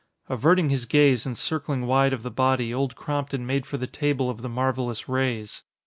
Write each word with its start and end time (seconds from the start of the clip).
Averting 0.29 0.69
his 0.69 0.87
gaze 0.87 1.27
and 1.27 1.37
circling 1.37 1.85
wide 1.85 2.11
of 2.11 2.23
the 2.23 2.31
body, 2.31 2.73
Old 2.73 2.95
Crompton 2.95 3.45
made 3.45 3.67
for 3.67 3.77
the 3.77 3.85
table 3.85 4.31
of 4.31 4.41
the 4.41 4.49
marvelous 4.49 5.07
rays. 5.07 5.61